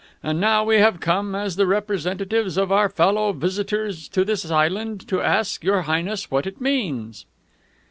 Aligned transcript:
And 0.23 0.41
now 0.41 0.63
we 0.63 0.77
have 0.77 0.99
come, 0.99 1.35
as 1.35 1.57
the 1.57 1.67
representatives 1.67 2.57
of 2.57 2.71
our 2.71 2.89
fellow 2.89 3.33
visitors 3.33 4.07
to 4.07 4.25
this 4.25 4.49
island, 4.49 5.07
to 5.09 5.21
ask 5.21 5.63
Your 5.63 5.83
Highness 5.83 6.31
what 6.31 6.47
it 6.47 6.59
means!" 6.59 7.27